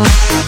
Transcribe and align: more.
more. 0.00 0.39